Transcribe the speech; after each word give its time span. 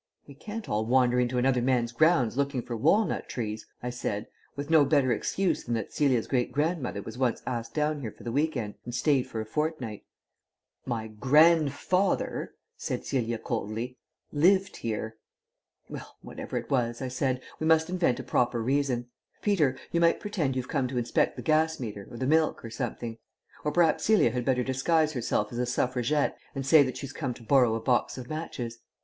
"We 0.25 0.33
can't 0.33 0.67
all 0.67 0.83
wander 0.83 1.19
into 1.19 1.37
another 1.37 1.61
man's 1.61 1.91
grounds 1.91 2.35
looking 2.35 2.63
for 2.63 2.75
walnut 2.75 3.29
trees," 3.29 3.67
I 3.83 3.91
said, 3.91 4.25
"with 4.55 4.67
no 4.71 4.83
better 4.83 5.11
excuse 5.11 5.63
than 5.63 5.75
that 5.75 5.93
Celia's 5.93 6.25
great 6.25 6.51
grandmother 6.51 7.03
was 7.03 7.19
once 7.19 7.43
asked 7.45 7.75
down 7.75 8.01
here 8.01 8.11
for 8.11 8.23
the 8.23 8.31
week 8.31 8.57
end 8.57 8.73
and 8.83 8.95
stayed 8.95 9.27
for 9.27 9.41
a 9.41 9.45
fortnight. 9.45 10.03
We" 10.03 10.89
"My 10.93 11.07
grandfather," 11.07 12.55
said 12.75 13.05
Celia 13.05 13.37
coldly, 13.37 13.99
"lived 14.33 14.77
here." 14.77 15.17
"Well, 15.87 16.17
whatever 16.23 16.57
it 16.57 16.71
was," 16.71 16.99
I 16.99 17.07
said, 17.07 17.39
"we 17.59 17.67
must 17.67 17.87
invent 17.87 18.19
a 18.19 18.23
proper 18.23 18.59
reason. 18.59 19.07
Peter, 19.43 19.77
you 19.91 20.01
might 20.01 20.19
pretend 20.19 20.55
you've 20.55 20.67
come 20.67 20.87
to 20.87 20.97
inspect 20.97 21.35
the 21.35 21.43
gas 21.43 21.79
meter 21.79 22.07
or 22.09 22.17
the 22.17 22.25
milk 22.25 22.65
or 22.65 22.71
something. 22.71 23.19
Or 23.63 23.71
perhaps 23.71 24.05
Celia 24.05 24.31
had 24.31 24.45
better 24.45 24.63
disguise 24.63 25.13
herself 25.13 25.51
as 25.51 25.59
a 25.59 25.67
Suffragette 25.67 26.39
and 26.55 26.65
say 26.65 26.81
that 26.81 26.97
she's 26.97 27.13
come 27.13 27.35
to 27.35 27.43
borrow 27.43 27.75
a 27.75 27.79
box 27.79 28.17
of 28.17 28.31
matches. 28.31 28.79